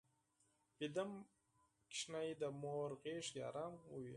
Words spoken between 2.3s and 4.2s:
د مور غېږ کې ارام وي